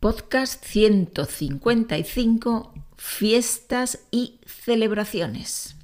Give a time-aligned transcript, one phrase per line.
[0.00, 5.74] Podcast 155, fiestas y celebraciones.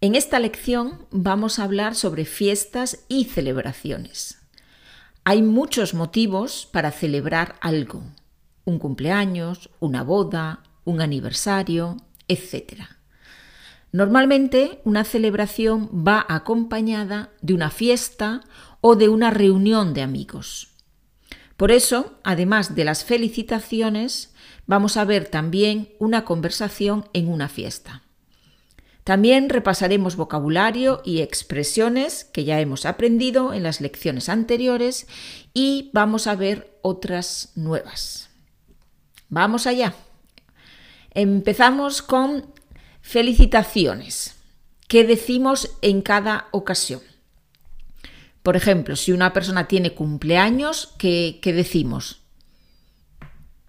[0.00, 4.38] En esta lección vamos a hablar sobre fiestas y celebraciones.
[5.24, 8.02] Hay muchos motivos para celebrar algo,
[8.64, 12.84] un cumpleaños, una boda, un aniversario, etc.
[13.92, 18.44] Normalmente una celebración va acompañada de una fiesta
[18.80, 20.67] o de una reunión de amigos.
[21.58, 24.32] Por eso, además de las felicitaciones,
[24.68, 28.04] vamos a ver también una conversación en una fiesta.
[29.02, 35.08] También repasaremos vocabulario y expresiones que ya hemos aprendido en las lecciones anteriores
[35.52, 38.30] y vamos a ver otras nuevas.
[39.28, 39.94] Vamos allá.
[41.10, 42.54] Empezamos con
[43.00, 44.36] felicitaciones.
[44.86, 47.00] ¿Qué decimos en cada ocasión?
[48.48, 52.22] Por ejemplo, si una persona tiene cumpleaños, ¿qué, decimos?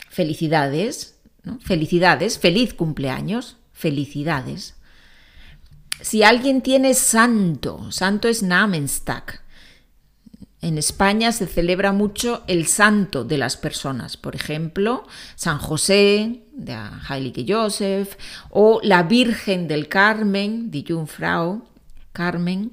[0.07, 1.59] Felicidades, ¿no?
[1.59, 4.75] Felicidades, feliz cumpleaños, felicidades.
[5.99, 9.41] Si alguien tiene santo, santo es Namenstag.
[10.61, 16.77] En España se celebra mucho el santo de las personas, por ejemplo, San José, de
[17.09, 18.15] Heilige Joseph,
[18.49, 21.65] o la Virgen del Carmen, die Jungfrau,
[22.13, 22.71] Carmen,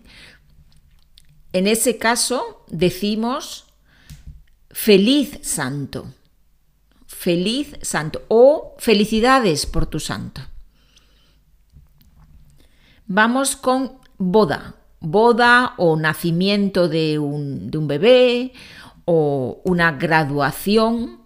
[1.56, 3.64] en ese caso decimos
[4.70, 6.12] feliz santo,
[7.06, 10.42] feliz santo o felicidades por tu santo.
[13.06, 18.52] Vamos con boda, boda o nacimiento de un, de un bebé
[19.06, 21.22] o una graduación.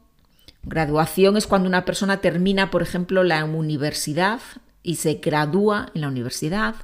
[0.62, 4.40] Graduación es cuando una persona termina, por ejemplo, la universidad
[4.84, 6.76] y se gradúa en la universidad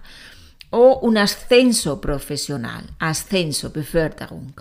[0.71, 4.55] o un ascenso profesional, ascenso, Beförderung.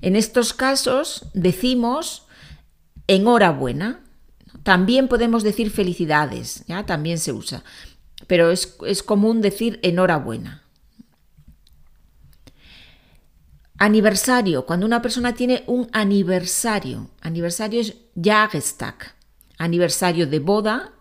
[0.00, 2.26] En estos casos decimos
[3.06, 4.00] enhorabuena.
[4.62, 6.86] También podemos decir felicidades, ¿ya?
[6.86, 7.62] también se usa,
[8.26, 10.62] pero es, es común decir enhorabuena.
[13.76, 19.14] Aniversario, cuando una persona tiene un aniversario, aniversario es Jahrestag,
[19.58, 20.92] aniversario de boda,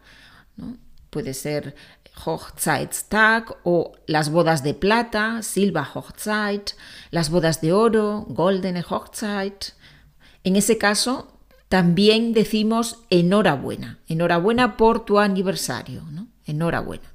[0.57, 0.77] ¿no?
[1.09, 1.75] puede ser
[2.15, 6.71] Hochzeitstag o las bodas de plata, Silva Hochzeit,
[7.11, 9.73] las bodas de oro, Goldene Hochzeit.
[10.43, 11.33] En ese caso,
[11.69, 16.27] también decimos enhorabuena, enhorabuena por tu aniversario, ¿no?
[16.45, 17.13] Enhorabuena.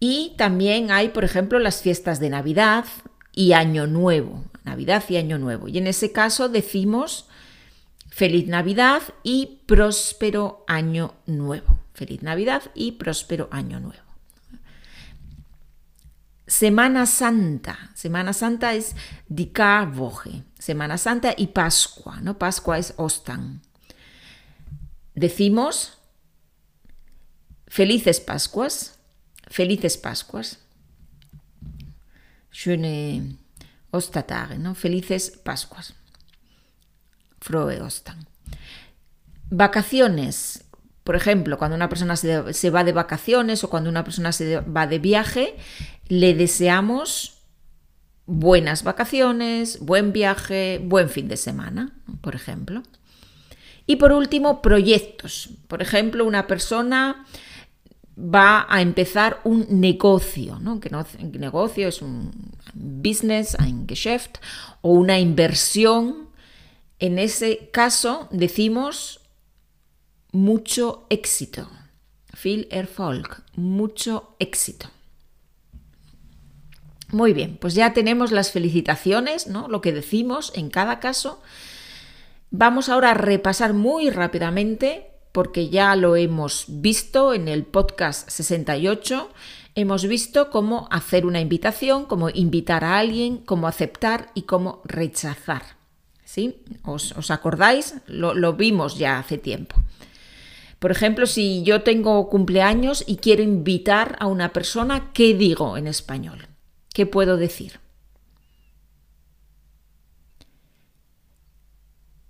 [0.00, 2.86] Y también hay, por ejemplo, las fiestas de Navidad
[3.32, 5.68] y Año Nuevo, Navidad y Año Nuevo.
[5.68, 7.26] Y en ese caso decimos
[8.08, 11.79] feliz Navidad y próspero Año Nuevo.
[12.00, 14.02] Feliz Navidad y próspero Año Nuevo.
[16.46, 17.90] Semana Santa.
[17.94, 18.96] Semana Santa es
[19.28, 20.44] die Karwoche.
[20.58, 22.22] Semana Santa y Pascua.
[22.22, 22.38] ¿no?
[22.38, 23.60] Pascua es Ostern.
[25.14, 25.98] Decimos
[27.68, 28.98] felices Pascuas.
[29.46, 30.58] Felices Pascuas.
[32.50, 33.36] Schöne
[33.90, 34.74] Ostertage, ¿no?
[34.74, 35.92] Felices Pascuas.
[37.42, 38.26] Frohe Ostern.
[39.50, 40.64] Vacaciones.
[41.04, 44.86] Por ejemplo, cuando una persona se, va de vacaciones o cuando una persona se va
[44.86, 45.56] de viaje,
[46.08, 47.38] le deseamos
[48.26, 52.82] buenas vacaciones, buen viaje, buen fin de semana, por ejemplo.
[53.86, 55.50] Y por último, proyectos.
[55.66, 57.24] Por ejemplo, una persona
[58.16, 60.78] va a empezar un negocio, ¿no?
[60.80, 60.90] Que
[61.38, 62.30] negocio es un
[62.74, 64.38] business, ein Geschäft
[64.82, 66.28] o una inversión.
[66.98, 69.19] En ese caso decimos
[70.32, 71.68] mucho éxito.
[72.42, 74.88] Viel Erfolg, mucho éxito.
[77.12, 79.66] Muy bien, pues ya tenemos las felicitaciones, ¿no?
[79.68, 81.42] Lo que decimos en cada caso.
[82.50, 89.30] Vamos ahora a repasar muy rápidamente, porque ya lo hemos visto en el podcast 68.
[89.74, 95.62] Hemos visto cómo hacer una invitación, cómo invitar a alguien, cómo aceptar y cómo rechazar.
[96.24, 96.62] ¿Sí?
[96.84, 97.96] ¿Os, acordáis?
[98.06, 99.74] lo vimos ya hace tiempo.
[100.80, 105.86] Por ejemplo, si yo tengo cumpleaños y quiero invitar a una persona, ¿qué digo en
[105.86, 106.48] español?
[106.94, 107.80] ¿Qué puedo decir?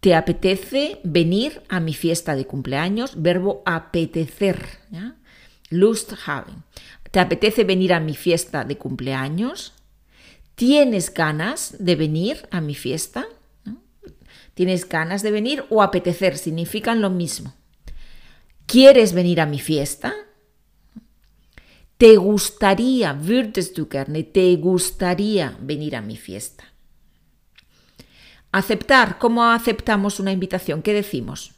[0.01, 3.23] ¿Te apetece venir a mi fiesta de cumpleaños?
[3.23, 4.67] Verbo apetecer.
[5.69, 6.65] Lust haben.
[7.13, 9.75] ¿Te apetece venir a mi fiesta de cumpleaños?
[10.57, 13.29] ¿Tienes ganas de venir a mi fiesta?
[14.55, 16.37] ¿Tienes ganas de venir o apetecer?
[16.37, 17.55] Significan lo mismo.
[18.71, 20.15] ¿Quieres venir a mi fiesta?
[21.97, 26.73] ¿Te gustaría, würdest du gerne, te gustaría venir a mi fiesta?
[28.53, 30.83] Aceptar, ¿cómo aceptamos una invitación?
[30.83, 31.51] ¿Qué decimos?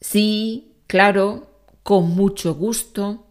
[0.00, 1.50] Sí, claro,
[1.82, 3.26] con mucho gusto,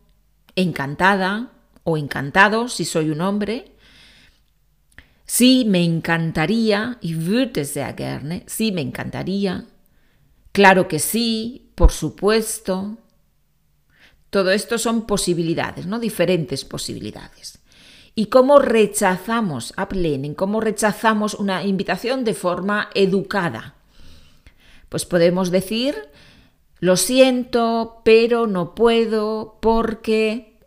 [0.57, 1.53] encantada
[1.85, 3.71] o encantado si soy un hombre.
[5.25, 9.65] Sí, me encantaría, y würde sehr gerne, sí, me encantaría.
[10.59, 12.97] Claro que sí, por supuesto.
[14.29, 15.99] Todo esto son posibilidades, ¿no?
[15.99, 17.59] Diferentes posibilidades.
[18.13, 23.75] ¿Y cómo rechazamos, ablehnen, cómo rechazamos una invitación de forma educada?
[24.89, 25.95] Pues podemos decir,
[26.81, 30.59] lo siento, pero no puedo, porque,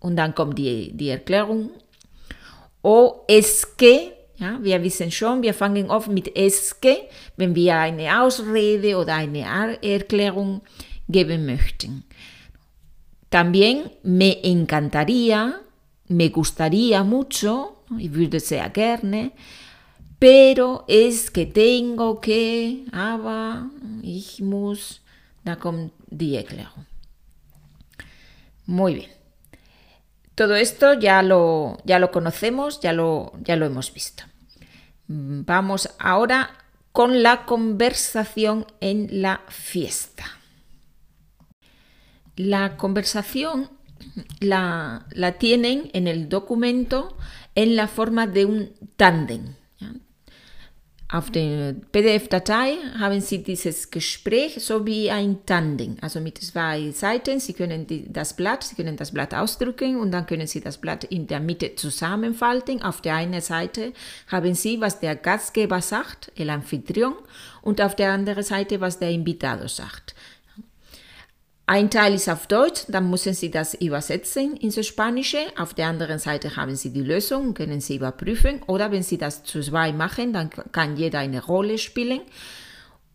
[0.00, 1.22] und dann kommt die, die
[2.80, 7.76] o es que, ja, wir wissen schon, wir fangen oft mit es que, wenn wir
[7.78, 10.62] eine Ausrede oder eine Erklärung
[11.08, 12.04] geben möchten.
[13.30, 15.60] También me encantaría,
[16.08, 19.32] me gustaría mucho, y würde sehr gerne,
[20.18, 23.70] pero es que tengo que, aber,
[24.02, 25.00] ich muss,
[25.44, 26.86] da kommt die Erklärung.
[28.66, 29.15] Muy bien.
[30.36, 34.22] Todo esto ya lo, ya lo conocemos, ya lo, ya lo hemos visto.
[35.08, 36.50] Vamos ahora
[36.92, 40.24] con la conversación en la fiesta.
[42.36, 43.70] La conversación
[44.40, 47.16] la, la tienen en el documento
[47.54, 49.54] en la forma de un tándem.
[51.08, 57.38] Auf der PDF-Datei haben Sie dieses Gespräch so wie ein Tandem, also mit zwei Seiten.
[57.38, 60.78] Sie können die, das Blatt, Sie können das Blatt ausdrücken und dann können Sie das
[60.78, 62.82] Blatt in der Mitte zusammenfalten.
[62.82, 63.92] Auf der einen Seite
[64.26, 67.14] haben Sie, was der Gastgeber sagt, el Anfitrión,
[67.62, 70.16] und auf der anderen Seite, was der Invitado sagt.
[71.68, 75.38] Ein Teil ist auf Deutsch, dann müssen Sie das übersetzen ins Spanische.
[75.58, 78.62] Auf der anderen Seite haben Sie die Lösung, können Sie überprüfen.
[78.68, 82.20] Oder wenn Sie das zu zwei machen, dann kann jeder eine Rolle spielen.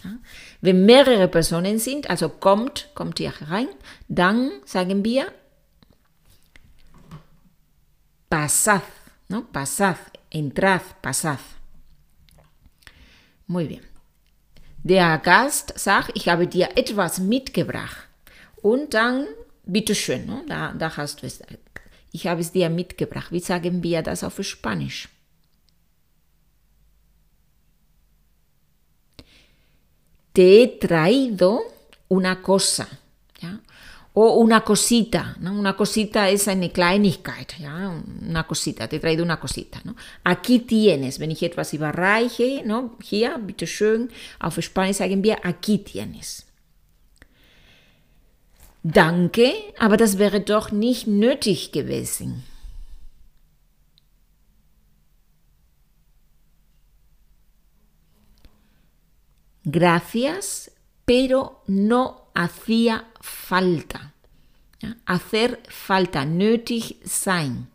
[0.03, 0.19] Ja?
[0.63, 3.69] Wenn mehrere Personen sind, also kommt, kommt hier herein,
[4.09, 5.27] dann sagen wir
[8.33, 8.83] pasad,
[9.29, 9.47] ¿no?
[9.53, 9.99] Pasad,
[10.31, 11.39] entrad, pasad.
[13.47, 13.85] Muy bien.
[14.83, 18.09] Der Gast sagt, ich habe dir etwas mitgebracht.
[18.63, 19.27] Und dann,
[19.65, 20.45] bitteschön, ne?
[20.49, 21.43] da, da hast du es.
[22.11, 23.31] Ich habe es dir mitgebracht.
[23.33, 25.11] Wie sagen wir das auf Spanisch?
[30.33, 31.61] Te he traído
[32.09, 32.89] una cosa.
[34.15, 35.53] O una cosita, ¿no?
[35.53, 37.89] Una cosita es eine Kleinigkeit, ja,
[38.29, 39.97] una cosita, te he traído una cosita, ¿no?
[40.23, 42.97] Aquí tienes, wenn ich etwas überreiche, ¿no?
[43.03, 46.45] Hier, bitteschön, auf Spanisch sagen wir, aquí tienes.
[48.83, 52.43] Danke, aber das wäre doch nicht nötig gewesen.
[59.65, 60.73] Gracias,
[61.07, 64.13] pero no hacía falta.
[65.07, 67.69] Hacer falta, nötig sein.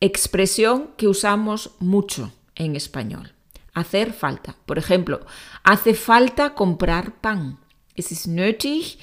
[0.00, 3.32] Expresión que usamos mucho en español.
[3.74, 4.56] Hacer falta.
[4.66, 5.20] Por ejemplo,
[5.62, 7.58] hace falta comprar pan.
[7.94, 8.98] Es ist nötig,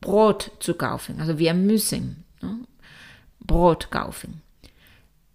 [0.00, 1.20] Brot zu kaufen.
[1.20, 2.24] Also wir müssen.
[3.40, 4.42] Brot kaufen.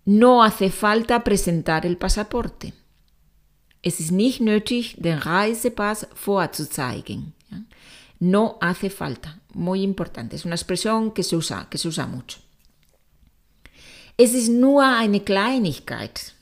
[0.05, 2.74] No hace falta presentar el pasaporte.
[3.82, 7.34] Es ist nicht nötig, den Reisepass vorzuzeigen.
[8.24, 9.39] No hace falta.
[9.53, 10.38] Muy importante.
[10.38, 12.39] Es una expresión que se usa, que se usa mucho.
[14.18, 16.34] Es ist nur eine Kleinigkeit.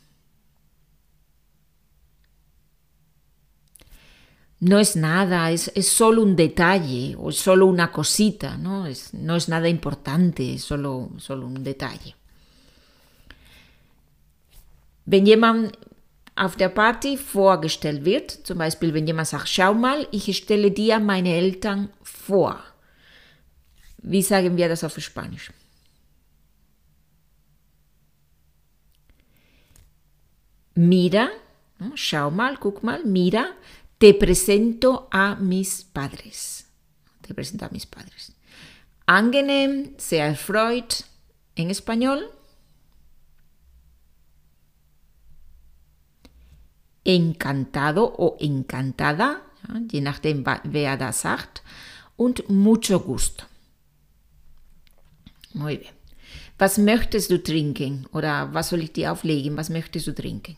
[4.61, 8.85] no es nada, es, es, solo un detalle o solo una cosita, ¿no?
[8.85, 12.15] Es, no es nada importante, es solo, solo un detalle.
[15.07, 15.25] Wenn
[16.35, 20.99] auf der Party vorgestellt wird, zum Beispiel wenn jemand sagt, schau mal, ich stelle dir
[20.99, 22.59] meine Eltern vor.
[23.97, 25.51] Wie sagen wir das auf Spanisch?
[30.73, 31.29] Mira,
[31.95, 33.45] schau mal, guck mal, mira,
[33.99, 36.65] te presento a mis padres.
[37.21, 38.33] Te presento a mis padres.
[39.05, 41.03] Angenehm, sehr erfreut.
[41.55, 42.29] En español.
[47.03, 49.41] Encantado o encantada,
[49.91, 51.63] je nachdem wer das sagt.
[52.15, 53.45] Und mucho gusto.
[55.53, 55.93] Muy bien.
[56.57, 58.05] Was möchtest du trinken?
[58.13, 59.57] Oder was soll ich dir auflegen?
[59.57, 60.57] Was möchtest du trinken?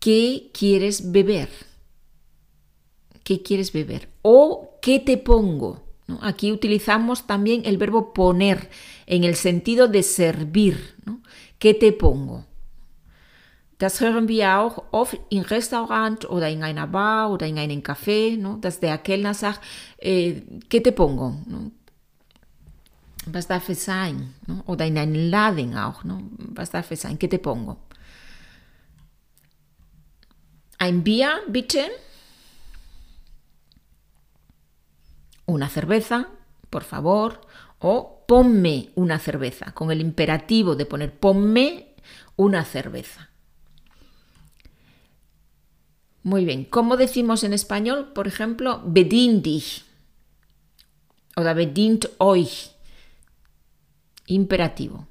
[0.00, 1.48] ¿Qué quieres beber?
[3.22, 4.08] ¿Qué quieres beber?
[4.22, 5.84] O ¿qué te pongo?
[6.20, 8.70] Aquí utilizamos también el verbo poner
[9.06, 10.96] en el sentido de servir.
[11.58, 12.46] ¿Qué te pongo?
[13.78, 18.36] Das hören wir auch oft im Restaurant oder in einer Bar oder in einem Café,
[18.36, 18.56] ¿no?
[18.56, 19.60] dass der Kellner sagt,
[19.98, 21.36] eh, ¿qué te pongo?
[21.46, 21.70] ¿no?
[23.26, 24.34] Was darf es sein?
[24.46, 24.64] ¿no?
[24.66, 26.22] Oder in einem Laden auch, ¿no?
[26.38, 27.18] was darf es sein?
[27.18, 27.76] ¿Qué te pongo?
[30.78, 31.88] Ein Bier, bitte.
[35.46, 36.28] Una cerveza,
[36.70, 37.40] por favor.
[37.80, 41.94] O ponme una cerveza, con el imperativo de poner ponme
[42.36, 43.28] una cerveza.
[46.22, 46.64] Muy bien.
[46.64, 48.12] ¿Cómo decimos en español?
[48.12, 49.84] Por ejemplo, bedien dich.
[51.36, 52.72] O da bedient euch.
[54.26, 55.06] Imperativo.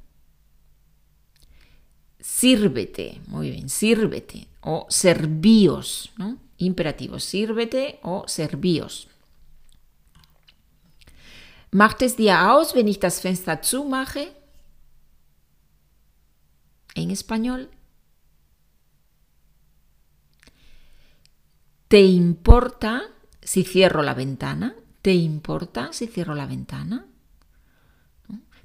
[2.20, 3.22] Sírvete.
[3.28, 4.48] Muy bien, sírvete.
[4.62, 6.12] O servíos.
[6.18, 6.38] ¿no?
[6.58, 7.20] Imperativo.
[7.20, 9.08] Sírvete o servíos.
[11.72, 14.28] Macht es dir aus, wenn ich das Fenster zumache?
[16.96, 17.70] En español.
[21.88, 23.04] ¿Te importa
[23.42, 24.76] si cierro la ventana?
[25.02, 27.06] ¿Te importa si cierro la ventana?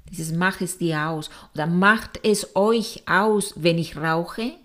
[0.09, 1.31] Dices, mach es dir aus.
[1.55, 4.59] Oder macht es euch aus, wenn ich rauche?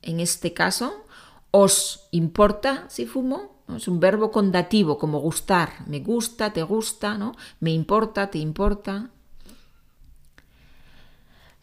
[0.00, 1.04] En este caso,
[1.50, 3.64] ¿os importa si fumo?
[3.76, 5.86] Es un verbo condativo, como gustar.
[5.86, 7.32] Me gusta, te gusta, ¿no?
[7.60, 9.10] Me importa, te importa.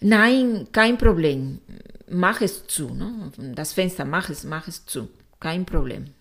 [0.01, 1.60] Nein, kein Problem.
[2.10, 3.32] Mach es zu, ¿no?
[3.38, 5.10] Das Fenster, mach es, mach es zu.
[5.39, 6.13] Kein Problem.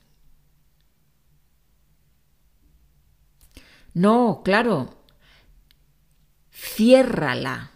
[3.95, 4.95] No, claro.
[6.51, 7.71] Ciérrala.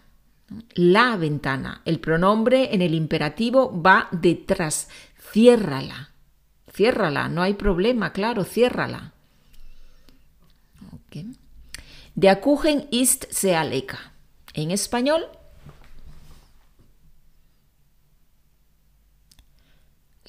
[0.75, 1.81] La ventana.
[1.85, 4.89] El pronombre en el imperativo va detrás.
[5.31, 6.11] Ciérrala.
[6.71, 9.13] Ciérrala, no hay problema, claro, ciérrala.
[11.07, 11.25] Okay.
[12.15, 13.99] Der Kuchen ist sehr lecker.
[14.53, 15.25] En español,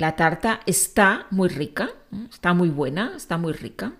[0.03, 1.89] la tarta está muy rica,
[2.29, 3.93] está muy buena, está muy rica.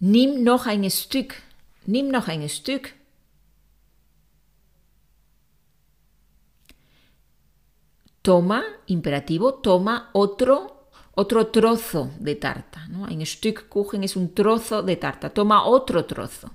[0.00, 1.34] Nimm noch ein Stück,
[1.86, 2.94] nimm noch ein Stück.
[8.26, 12.84] toma, imperativo, toma otro, otro trozo de tarta.
[12.88, 13.06] ¿no?
[13.06, 15.30] Ein Stück Kuchen es un trozo de tarta.
[15.30, 16.50] Toma otro trozo.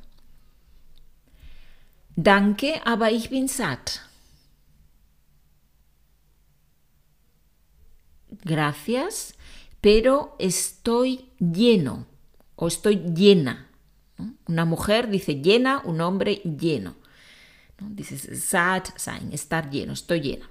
[2.13, 4.10] Danke, aber ich bin satt.
[8.43, 9.36] Gracias,
[9.81, 12.05] pero estoy lleno
[12.55, 13.67] o estoy llena.
[14.48, 16.95] Una mujer dice llena, un hombre lleno.
[17.79, 17.88] ¿no?
[17.89, 20.50] Dices satt sein, estar lleno, estoy llena.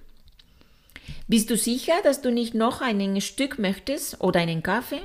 [1.27, 5.03] Bist du sicher, dass du nicht noch ein Stück möchtest oder einen Kaffee?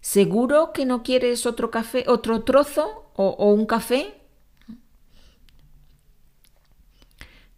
[0.00, 4.17] ¿Seguro que no quieres otro café, otro trozo o un café?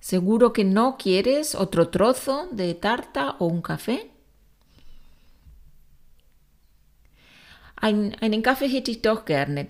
[0.00, 4.10] ¿Seguro que no quieres otro trozo de tarta o un café?
[7.82, 9.66] Ein, einen Kaffee hätte ich doch gerne.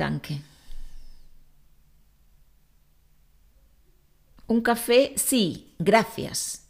[4.48, 6.66] Un café, sí, gracias.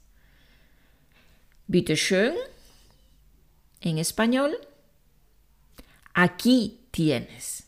[1.67, 2.35] Bitte schön.
[3.81, 4.59] En español,
[6.13, 7.65] aquí tienes.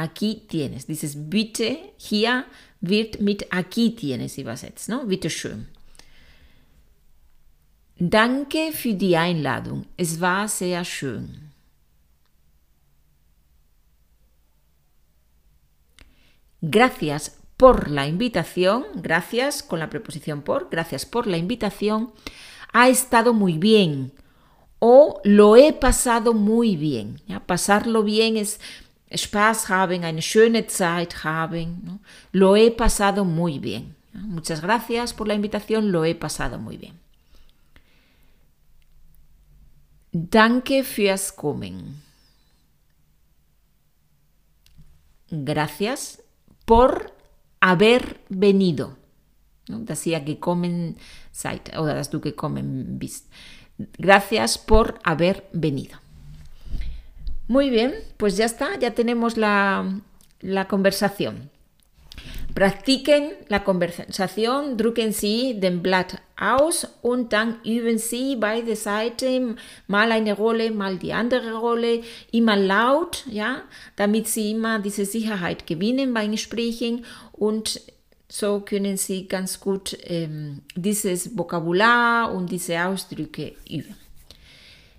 [0.00, 0.86] Aquí tienes.
[0.86, 2.46] Dices bitte, hier
[2.80, 4.88] wird mit aquí tienes übersetzt.
[4.88, 5.04] ¿no?
[5.04, 5.66] Bitte schön.
[7.98, 9.84] Danke für die Einladung.
[9.98, 11.50] Es war sehr schön.
[16.60, 22.10] gracias por la invitación, gracias con la preposición por, gracias por la invitación,
[22.72, 24.12] ha estado muy bien
[24.78, 27.20] o lo he pasado muy bien.
[27.46, 28.60] Pasarlo bien es
[29.12, 32.00] Spaß haben, eine schöne Zeit haben.
[32.32, 33.96] Lo he pasado muy bien.
[34.12, 36.98] Muchas gracias por la invitación, lo he pasado muy bien.
[40.12, 42.02] Danke fürs Kommen.
[45.30, 46.22] Gracias
[46.64, 47.14] por
[47.60, 48.96] haber venido.
[49.68, 49.78] ¿no?
[49.80, 50.96] Decía que comen
[51.30, 53.30] seid, oder dass du gekommen bist.
[53.98, 55.98] Gracias por haber venido.
[57.50, 60.00] Muy bien, pues ya está, ya tenemos la,
[60.68, 61.50] conversación.
[62.54, 69.56] Practiquen la conversación, drucken Sie den Blatt aus und dann üben Sie beide Seiten
[69.88, 73.64] mal eine Rolle, mal die andere Rolle, immer laut, ja,
[73.96, 77.80] damit Sie immer diese Sicherheit gewinnen beim Sprechen und
[78.28, 83.96] so können Sie ganz gut ähm, dieses Vokabular und diese Ausdrücke üben.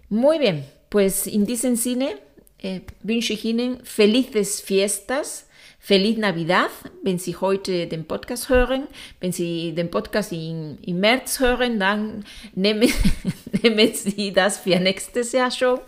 [0.10, 2.10] Muy bien, pues in diesem Sinne
[2.62, 5.48] äh, wünsche ich Ihnen felices Fiestas,
[5.84, 6.70] Feliz Navidad,
[7.02, 8.88] wenn Sie heute den Podcast hören.
[9.20, 12.88] Wenn Sie den Podcast im, im März hören, dann nehmen,
[13.64, 15.80] nehmen Sie das für nächstes Jahr schon.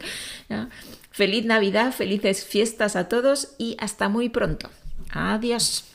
[1.12, 4.68] Feliz Navidad, felices fiestas a todos y hasta muy pronto.
[5.14, 5.93] Adiós.